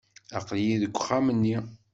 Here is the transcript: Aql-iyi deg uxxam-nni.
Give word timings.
Aql-iyi 0.37 0.75
deg 0.83 0.93
uxxam-nni. 0.95 1.57